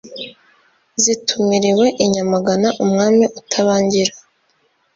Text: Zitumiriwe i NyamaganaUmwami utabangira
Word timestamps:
Zitumiriwe 1.03 1.85
i 2.03 2.05
NyamaganaUmwami 2.13 3.25
utabangira 3.39 4.13